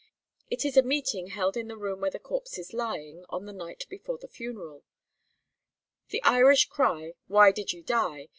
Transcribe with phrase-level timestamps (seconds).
[0.49, 3.53] It is a meeting held in the room where the corpse is lying, on the
[3.53, 4.83] night before the funeral.
[6.09, 8.29] The Irish cry, 'Why did ye die?'